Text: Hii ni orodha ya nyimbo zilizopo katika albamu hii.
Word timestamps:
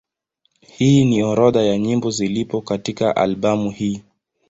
Hii 0.67 1.05
ni 1.05 1.23
orodha 1.23 1.63
ya 1.63 1.77
nyimbo 1.77 2.09
zilizopo 2.11 2.61
katika 2.61 3.15
albamu 3.15 3.71
hii. 3.71 4.03